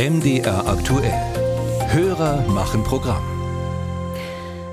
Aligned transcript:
MDR 0.00 0.66
aktuell. 0.66 1.12
Hörer 1.88 2.48
machen 2.48 2.82
Programm. 2.84 3.22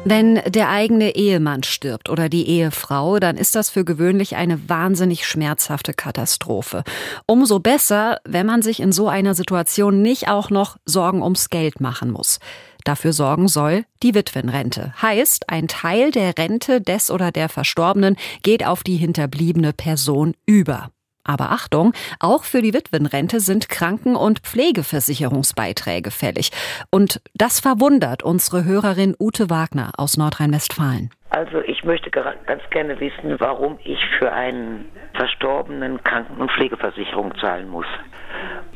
Wenn 0.05 0.35
der 0.47 0.69
eigene 0.69 1.17
Ehemann 1.17 1.63
stirbt 1.63 2.09
oder 2.09 2.29
die 2.29 2.47
Ehefrau, 2.47 3.19
dann 3.19 3.35
ist 3.35 3.53
das 3.53 3.69
für 3.69 3.83
gewöhnlich 3.83 4.37
eine 4.37 4.69
wahnsinnig 4.69 5.27
schmerzhafte 5.27 5.93
Katastrophe. 5.93 6.85
Umso 7.25 7.59
besser, 7.59 8.21
wenn 8.23 8.45
man 8.45 8.61
sich 8.61 8.79
in 8.79 8.93
so 8.93 9.09
einer 9.09 9.35
Situation 9.35 10.01
nicht 10.01 10.29
auch 10.29 10.49
noch 10.49 10.77
Sorgen 10.85 11.21
ums 11.21 11.49
Geld 11.49 11.81
machen 11.81 12.09
muss. 12.09 12.39
Dafür 12.85 13.11
sorgen 13.11 13.49
soll 13.49 13.83
die 14.03 14.15
Witwenrente. 14.15 14.93
Heißt, 15.01 15.49
ein 15.49 15.67
Teil 15.67 16.11
der 16.11 16.37
Rente 16.37 16.79
des 16.79 17.11
oder 17.11 17.33
der 17.33 17.49
Verstorbenen 17.49 18.15
geht 18.43 18.65
auf 18.65 18.81
die 18.81 18.95
hinterbliebene 18.95 19.73
Person 19.73 20.35
über. 20.45 20.89
Aber 21.27 21.51
Achtung, 21.51 21.93
auch 22.19 22.43
für 22.43 22.61
die 22.61 22.73
Witwenrente 22.73 23.39
sind 23.39 23.69
Kranken- 23.69 24.15
und 24.15 24.39
Pflegeversicherungsbeiträge 24.39 26.09
fällig. 26.09 26.51
Und 26.89 27.21
das 27.35 27.59
verwundert 27.59 28.23
unsere 28.23 28.65
Hörerin 28.65 29.15
Ute 29.19 29.49
Wagner 29.49 29.91
aus 29.97 30.17
Nordrhein-Westfalen. 30.17 31.11
Also 31.29 31.59
ich 31.59 31.83
möchte 31.83 32.09
ganz 32.09 32.63
gerne 32.71 32.99
wissen, 32.99 33.39
warum 33.39 33.77
ich 33.83 33.99
für 34.17 34.31
einen 34.31 34.85
Verstorbenen 35.13 36.01
Kranken- 36.03 36.41
und 36.41 36.51
Pflegeversicherung 36.51 37.37
zahlen 37.37 37.69
muss. 37.69 37.85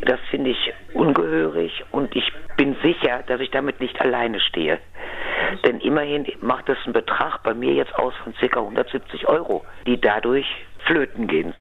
Das 0.01 0.19
finde 0.29 0.49
ich 0.49 0.73
ungehörig 0.93 1.83
und 1.91 2.15
ich 2.15 2.31
bin 2.57 2.75
sicher, 2.83 3.23
dass 3.27 3.39
ich 3.39 3.51
damit 3.51 3.79
nicht 3.79 3.99
alleine 4.01 4.39
stehe. 4.39 4.79
Denn 5.65 5.79
immerhin 5.79 6.25
macht 6.41 6.67
das 6.69 6.77
einen 6.85 6.93
Betrag 6.93 7.43
bei 7.43 7.53
mir 7.53 7.73
jetzt 7.73 7.95
aus 7.95 8.13
von 8.23 8.33
ca. 8.33 8.59
170 8.59 9.27
Euro, 9.27 9.63
die 9.85 9.99
dadurch 9.99 10.47
flöten 10.85 11.27
gehen. 11.27 11.53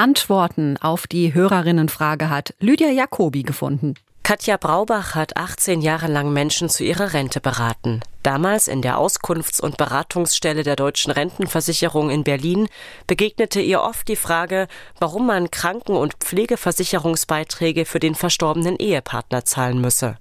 Antworten 0.00 0.78
auf 0.78 1.06
die 1.06 1.34
Hörerinnenfrage 1.34 2.30
hat 2.30 2.54
Lydia 2.58 2.88
Jacobi 2.88 3.42
gefunden. 3.42 3.96
Katja 4.22 4.56
Braubach 4.56 5.14
hat 5.14 5.36
18 5.36 5.82
Jahre 5.82 6.06
lang 6.06 6.32
Menschen 6.32 6.70
zu 6.70 6.84
ihrer 6.84 7.12
Rente 7.12 7.38
beraten. 7.38 8.00
Damals 8.22 8.66
in 8.66 8.80
der 8.80 8.96
Auskunfts- 8.96 9.60
und 9.60 9.76
Beratungsstelle 9.76 10.62
der 10.62 10.76
Deutschen 10.76 11.12
Rentenversicherung 11.12 12.08
in 12.08 12.24
Berlin 12.24 12.66
begegnete 13.06 13.60
ihr 13.60 13.82
oft 13.82 14.08
die 14.08 14.16
Frage, 14.16 14.68
warum 14.98 15.26
man 15.26 15.50
Kranken- 15.50 15.96
und 15.96 16.14
Pflegeversicherungsbeiträge 16.14 17.84
für 17.84 18.00
den 18.00 18.14
verstorbenen 18.14 18.76
Ehepartner 18.76 19.44
zahlen 19.44 19.82
müsse. 19.82 20.16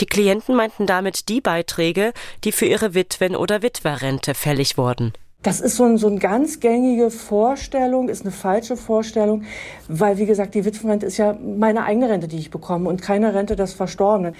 Die 0.00 0.06
Klienten 0.06 0.56
meinten 0.56 0.88
damit 0.88 1.28
die 1.28 1.40
Beiträge, 1.40 2.14
die 2.42 2.50
für 2.50 2.66
ihre 2.66 2.94
Witwen- 2.94 3.36
oder 3.36 3.62
Witwerrente 3.62 4.34
fällig 4.34 4.76
wurden. 4.76 5.12
Das 5.44 5.60
ist 5.60 5.76
so, 5.76 5.84
ein, 5.84 5.98
so 5.98 6.06
eine 6.06 6.18
ganz 6.18 6.58
gängige 6.58 7.10
Vorstellung, 7.10 8.08
ist 8.08 8.22
eine 8.22 8.30
falsche 8.30 8.78
Vorstellung, 8.78 9.42
weil, 9.88 10.16
wie 10.16 10.24
gesagt, 10.24 10.54
die 10.54 10.64
Witwenrente 10.64 11.04
ist 11.04 11.18
ja 11.18 11.34
meine 11.34 11.84
eigene 11.84 12.08
Rente, 12.08 12.28
die 12.28 12.38
ich 12.38 12.50
bekomme 12.50 12.88
und 12.88 13.02
keine 13.02 13.34
Rente 13.34 13.54
des 13.54 13.74
Verstorbenen. 13.74 14.34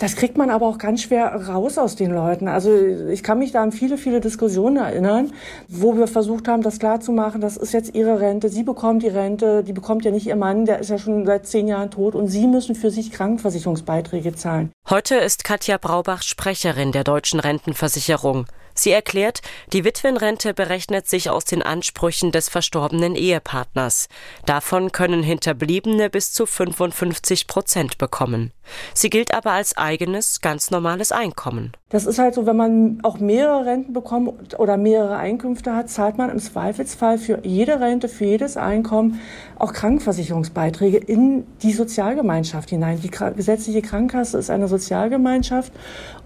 Das 0.00 0.16
kriegt 0.16 0.36
man 0.36 0.50
aber 0.50 0.66
auch 0.66 0.78
ganz 0.78 1.02
schwer 1.02 1.32
raus 1.46 1.78
aus 1.78 1.94
den 1.94 2.10
Leuten. 2.10 2.48
Also 2.48 2.74
ich 2.74 3.22
kann 3.22 3.38
mich 3.38 3.52
da 3.52 3.62
an 3.62 3.70
viele, 3.70 3.96
viele 3.96 4.20
Diskussionen 4.20 4.78
erinnern, 4.78 5.32
wo 5.68 5.96
wir 5.96 6.08
versucht 6.08 6.48
haben, 6.48 6.62
das 6.64 6.80
klarzumachen, 6.80 7.40
das 7.40 7.56
ist 7.56 7.72
jetzt 7.72 7.94
ihre 7.94 8.18
Rente, 8.18 8.48
sie 8.48 8.64
bekommt 8.64 9.04
die 9.04 9.08
Rente, 9.08 9.62
die 9.62 9.72
bekommt 9.72 10.04
ja 10.04 10.10
nicht 10.10 10.26
ihr 10.26 10.34
Mann, 10.34 10.66
der 10.66 10.80
ist 10.80 10.90
ja 10.90 10.98
schon 10.98 11.24
seit 11.24 11.46
zehn 11.46 11.68
Jahren 11.68 11.92
tot 11.92 12.16
und 12.16 12.26
sie 12.26 12.48
müssen 12.48 12.74
für 12.74 12.90
sich 12.90 13.12
Krankenversicherungsbeiträge 13.12 14.34
zahlen. 14.34 14.72
Heute 14.90 15.14
ist 15.14 15.44
Katja 15.44 15.78
Braubach 15.78 16.22
Sprecherin 16.22 16.90
der 16.90 17.04
Deutschen 17.04 17.38
Rentenversicherung. 17.38 18.46
Sie 18.74 18.90
erklärt, 18.90 19.42
die 19.72 19.84
Witwenrente 19.84 20.54
berechnet 20.54 21.08
sich 21.08 21.30
aus 21.30 21.44
den 21.44 21.62
Ansprüchen 21.62 22.32
des 22.32 22.48
verstorbenen 22.48 23.14
Ehepartners. 23.14 24.08
Davon 24.46 24.92
können 24.92 25.22
Hinterbliebene 25.22 26.10
bis 26.10 26.32
zu 26.32 26.46
55 26.46 27.46
Prozent 27.46 27.98
bekommen. 27.98 28.52
Sie 28.94 29.10
gilt 29.10 29.34
aber 29.34 29.52
als 29.52 29.76
eigenes, 29.76 30.40
ganz 30.40 30.70
normales 30.70 31.12
Einkommen. 31.12 31.72
Das 31.92 32.06
ist 32.06 32.18
halt 32.18 32.34
so, 32.34 32.46
wenn 32.46 32.56
man 32.56 33.00
auch 33.02 33.18
mehrere 33.18 33.66
Renten 33.66 33.92
bekommt 33.92 34.58
oder 34.58 34.78
mehrere 34.78 35.18
Einkünfte 35.18 35.76
hat, 35.76 35.90
zahlt 35.90 36.16
man 36.16 36.30
im 36.30 36.38
Zweifelsfall 36.38 37.18
für 37.18 37.40
jede 37.42 37.80
Rente, 37.80 38.08
für 38.08 38.24
jedes 38.24 38.56
Einkommen 38.56 39.20
auch 39.58 39.74
Krankenversicherungsbeiträge 39.74 40.96
in 40.96 41.46
die 41.62 41.72
Sozialgemeinschaft 41.72 42.70
hinein. 42.70 42.98
Die 43.02 43.10
gesetzliche 43.10 43.82
Krankenkasse 43.82 44.38
ist 44.38 44.48
eine 44.48 44.68
Sozialgemeinschaft 44.68 45.70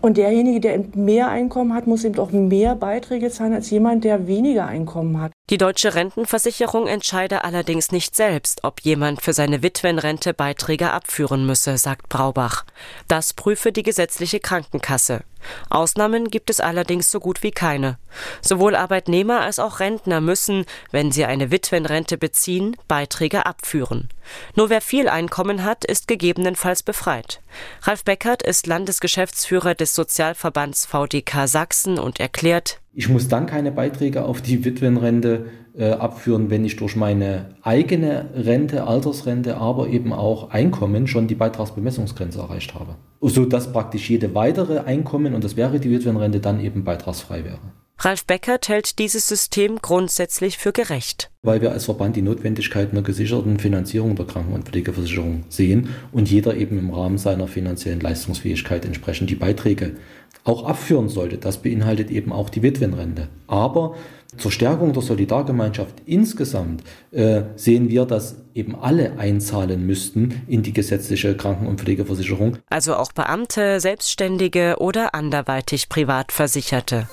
und 0.00 0.18
derjenige, 0.18 0.60
der 0.60 0.84
mehr 0.94 1.30
Einkommen 1.30 1.74
hat, 1.74 1.88
muss 1.88 2.04
eben 2.04 2.18
auch 2.20 2.30
mehr 2.30 2.76
Beiträge 2.76 3.28
zahlen 3.30 3.52
als 3.52 3.68
jemand, 3.68 4.04
der 4.04 4.28
weniger 4.28 4.66
Einkommen 4.66 5.20
hat. 5.20 5.32
Die 5.50 5.58
deutsche 5.58 5.96
Rentenversicherung 5.96 6.86
entscheide 6.86 7.42
allerdings 7.42 7.90
nicht 7.90 8.14
selbst, 8.14 8.62
ob 8.62 8.82
jemand 8.82 9.20
für 9.20 9.32
seine 9.32 9.64
Witwenrente 9.64 10.32
Beiträge 10.32 10.92
abführen 10.92 11.44
müsse, 11.44 11.76
sagt 11.76 12.08
Braubach. 12.08 12.64
Das 13.08 13.32
prüfe 13.32 13.72
die 13.72 13.82
gesetzliche 13.82 14.38
Krankenkasse. 14.38 15.22
Ausnahmen 15.70 16.28
gibt 16.28 16.50
es 16.50 16.60
allerdings 16.60 17.10
so 17.10 17.20
gut 17.20 17.42
wie 17.42 17.50
keine. 17.50 17.98
Sowohl 18.40 18.74
Arbeitnehmer 18.74 19.40
als 19.40 19.58
auch 19.58 19.80
Rentner 19.80 20.20
müssen, 20.20 20.64
wenn 20.90 21.12
sie 21.12 21.24
eine 21.24 21.50
Witwenrente 21.50 22.18
beziehen, 22.18 22.76
Beiträge 22.88 23.46
abführen. 23.46 24.08
Nur 24.54 24.70
wer 24.70 24.80
viel 24.80 25.08
Einkommen 25.08 25.64
hat, 25.64 25.84
ist 25.84 26.08
gegebenenfalls 26.08 26.82
befreit. 26.82 27.40
Ralf 27.82 28.04
Beckert 28.04 28.42
ist 28.42 28.66
Landesgeschäftsführer 28.66 29.74
des 29.74 29.94
Sozialverbands 29.94 30.86
VDK 30.86 31.46
Sachsen 31.46 31.98
und 31.98 32.20
erklärt, 32.20 32.80
ich 32.98 33.10
muss 33.10 33.28
dann 33.28 33.44
keine 33.44 33.72
Beiträge 33.72 34.24
auf 34.24 34.40
die 34.40 34.64
Witwenrente 34.64 35.50
äh, 35.76 35.90
abführen, 35.90 36.48
wenn 36.48 36.64
ich 36.64 36.76
durch 36.76 36.96
meine 36.96 37.50
eigene 37.60 38.30
Rente, 38.34 38.86
Altersrente, 38.86 39.58
aber 39.58 39.88
eben 39.88 40.14
auch 40.14 40.48
Einkommen 40.48 41.06
schon 41.06 41.28
die 41.28 41.34
Beitragsbemessungsgrenze 41.34 42.38
erreicht 42.38 42.74
habe. 42.74 42.96
So 43.28 43.44
dass 43.44 43.72
praktisch 43.72 44.08
jede 44.08 44.34
weitere 44.34 44.78
Einkommen, 44.80 45.34
und 45.34 45.42
das 45.42 45.56
wäre 45.56 45.80
die 45.80 45.90
Witwenrente, 45.90 46.38
dann 46.38 46.60
eben 46.60 46.84
beitragsfrei 46.84 47.44
wäre. 47.44 47.58
Ralf 47.98 48.26
Beckert 48.26 48.68
hält 48.68 48.98
dieses 48.98 49.26
System 49.26 49.78
grundsätzlich 49.80 50.58
für 50.58 50.72
gerecht. 50.72 51.30
Weil 51.42 51.62
wir 51.62 51.72
als 51.72 51.86
Verband 51.86 52.14
die 52.16 52.22
Notwendigkeit 52.22 52.92
einer 52.92 53.02
gesicherten 53.02 53.58
Finanzierung 53.58 54.16
der 54.16 54.26
Kranken- 54.26 54.52
und 54.52 54.68
Pflegeversicherung 54.68 55.44
sehen 55.48 55.88
und 56.12 56.30
jeder 56.30 56.56
eben 56.56 56.78
im 56.78 56.90
Rahmen 56.90 57.16
seiner 57.16 57.48
finanziellen 57.48 58.00
Leistungsfähigkeit 58.00 58.84
entsprechend 58.84 59.30
die 59.30 59.34
Beiträge 59.34 59.96
auch 60.44 60.64
abführen 60.64 61.08
sollte. 61.08 61.38
Das 61.38 61.58
beinhaltet 61.62 62.10
eben 62.10 62.32
auch 62.32 62.50
die 62.50 62.62
Witwenrente. 62.62 63.28
Aber 63.46 63.96
zur 64.36 64.52
Stärkung 64.52 64.92
der 64.92 65.02
Solidargemeinschaft 65.02 66.02
insgesamt 66.04 66.82
äh, 67.10 67.42
sehen 67.56 67.88
wir, 67.88 68.04
dass 68.04 68.36
eben 68.54 68.76
alle 68.76 69.18
einzahlen 69.18 69.86
müssten 69.86 70.42
in 70.46 70.62
die 70.62 70.74
gesetzliche 70.74 71.36
Kranken- 71.36 71.66
und 71.66 71.80
Pflegeversicherung. 71.80 72.58
Also 72.68 72.94
auch 72.96 73.12
Beamte, 73.12 73.80
Selbstständige 73.80 74.76
oder 74.78 75.14
anderweitig 75.14 75.88
Privatversicherte. 75.88 77.08